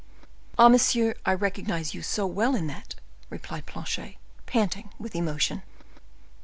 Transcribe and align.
"Ah! 0.57 0.67
monsieur, 0.67 1.13
I 1.27 1.33
recognize 1.35 1.93
you 1.93 2.01
so 2.01 2.25
well 2.25 2.55
in 2.55 2.65
that!" 2.65 2.95
replied 3.29 3.67
Planchet, 3.67 4.15
panting 4.47 4.89
with 4.97 5.15
emotion. 5.15 5.61